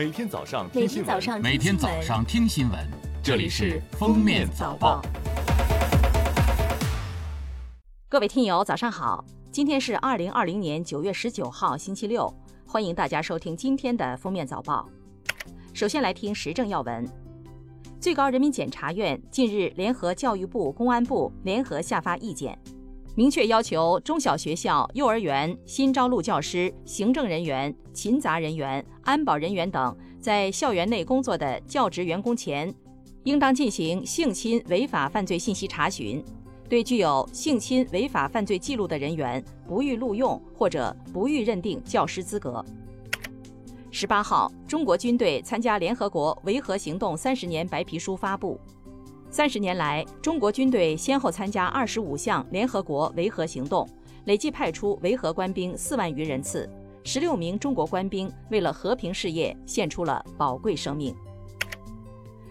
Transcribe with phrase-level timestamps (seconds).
[0.00, 2.78] 每天早上听新闻，每天早上听新闻，
[3.22, 5.02] 这里是《封面早报》。
[8.08, 9.22] 各位听友，早上好！
[9.52, 12.34] 今天是二零二零年九月十九号，星期六，
[12.66, 14.88] 欢迎大家收听今天的《封面早报》。
[15.74, 17.06] 首先来听时政要闻。
[18.00, 22.58] 最高人民检察院近日联合教育部、公安部联合下发意见，
[23.20, 32.74] 明确要求中小学校、幼儿园新招录教师、行政人员、勤杂人员、安保人员等在校园内工作的教职员工前，
[33.24, 36.24] 应当进行性侵违法犯罪信息查询。
[36.66, 42.64] 对具有性侵违法犯罪记录的人员，不予录用或者不予认定教师资格。
[43.90, 48.58] 十八号，中国军队参加联合国维和行动三十年白皮书发布。
[49.32, 53.88] 三十年来，中国军队先后参加二十五项联合国维和行动，
[54.24, 56.68] 累计派出维和官兵四万余人次。
[57.04, 61.14] 十六名中国官兵为了和平事业献出了宝贵生命。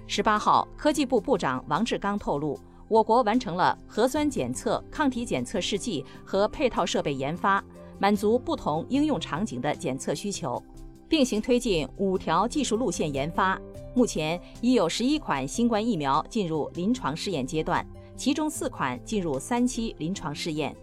[0.08, 7.62] 十八号，科技部部长王志刚透露，我国完成了核酸检测、抗体检测试剂和配套设备研发，
[8.00, 10.64] 满足不同应用场景的检测需求。
[11.10, 13.60] 并行推进五条技术路线研发，
[13.94, 20.76] 目前已有十一款新冠疫苗进入临床试验阶段，其中四款进入三期临床试验。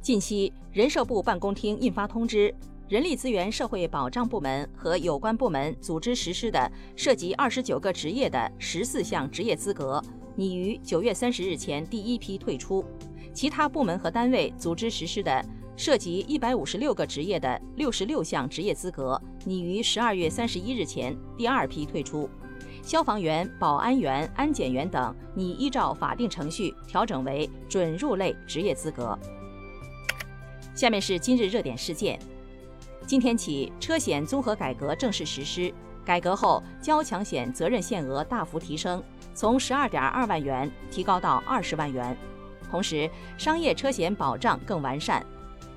[0.00, 2.54] 近期，人社部办公厅印发通知，
[2.88, 10.02] 人力资源社会保障部门和有关部门组织实施的涉及二十九个职业的十四项职业资格，
[10.34, 12.84] 拟于九月三十日前第一批退出；
[13.32, 15.44] 其他部门和单位组织实施的。
[15.78, 22.28] 涉及一百五十六个职业的六十六项职业资格，拟于十二月三十一日前第二批退出；
[22.82, 29.16] 消防员、保安员、安检员等拟依照法定程序调整为准入类职业资格。
[30.74, 32.18] 下面是今日热点事件：
[33.06, 35.72] 今天起，车险综合改革正式实施。
[36.04, 39.00] 改革后，交强险责任限额大幅提升，
[39.32, 42.16] 从十二点二万元提高到二十万元。
[42.68, 45.24] 同时，商业车险保障更完善。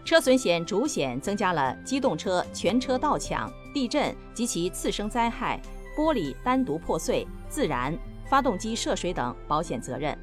[0.06, 5.62] 车损险主险增加了机动车全车盗抢、地震及其次生灾害、
[5.96, 7.96] 玻璃单独破碎、自燃、
[8.28, 10.18] 发动机涉水等保险责任。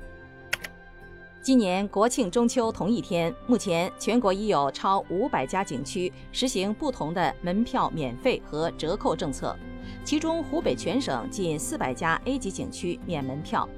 [1.41, 9.57] 今年国庆中秋同一天，目前全国已有超五百家景区实行不同的门票免费和折扣政策，
[10.05, 13.69] 其中湖北全省近四百家 A 级景区免门票，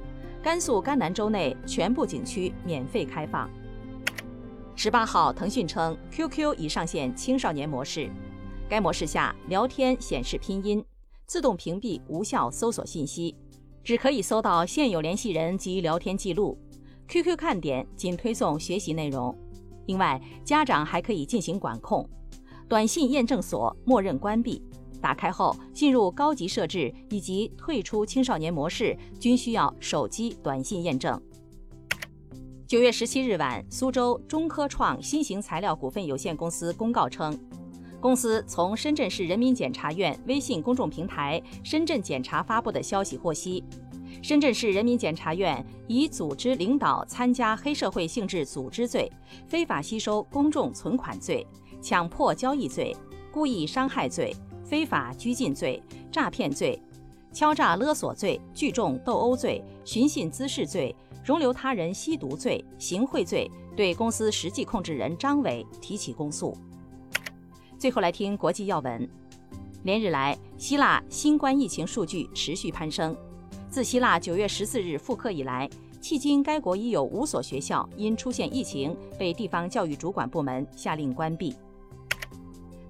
[0.42, 3.50] 甘肃甘南州内全部景区免费开放。
[4.80, 8.08] 十八号，腾讯称 QQ 已上线青少年模式，
[8.68, 10.84] 该模式下聊天显示拼音，
[11.26, 13.34] 自动屏蔽无效搜索信息，
[13.82, 16.56] 只可以搜到现有联系人及聊天记录。
[17.08, 19.36] QQ 看点仅推送学习内容。
[19.86, 22.08] 另外，家长还可以进行管控。
[22.68, 24.62] 短信验证锁默认关闭，
[25.02, 31.20] 打开后进入高级设置以及退出青少年模式均需要手机短信验证。
[32.68, 37.34] 九月十七日晚，苏州中科创新型材料股份有限公司公告称，
[37.98, 43.64] 公司从深圳市人民检察院微信公众平台“深圳检察”发布的消息获悉，
[44.20, 49.10] 深圳市人民检察院以组织领导参加黑社会性质组织罪、
[49.46, 51.46] 非法吸收公众存款罪、
[51.80, 52.94] 强迫交易罪、
[53.32, 56.78] 故意伤害罪、非法拘禁罪、诈骗罪、
[57.32, 60.94] 敲诈勒索罪、聚众斗殴罪、寻衅滋事罪。
[61.28, 66.56] 容留他人吸毒罪、行贿罪，对公司实际控制人张伟提起公诉。
[67.78, 69.06] 最后来听国际要闻。
[69.82, 73.14] 连日来，希腊新冠疫情数据持续攀升。
[73.68, 75.68] 自希腊九月十四日复课以来，
[76.00, 81.54] 迄今该国已有五所学校因出现疫情被地方教育主管部门下令关闭。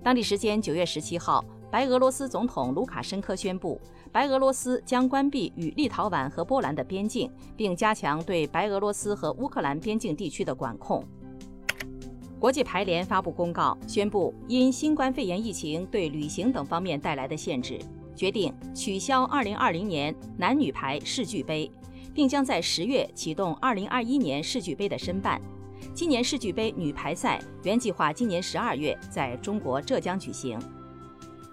[0.00, 1.44] 当地时间九月十七号。
[1.70, 3.78] 白俄罗斯总统卢卡申科宣布，
[4.10, 11.04] 白俄罗斯将关闭与立陶宛和波兰的边境，并加强对白俄罗斯和乌克兰边境地区的管控。
[12.40, 17.78] 国际排联发布公告，宣布因新冠肺炎疫情对旅行等方面带来的限制，
[18.16, 21.70] 决定取消2020年男女排世俱杯，
[22.14, 25.38] 并将在十月启动2021年世俱杯的申办。
[25.93, 30.58] 今年世俱杯女排赛原计划今年十二月在中国浙江举行。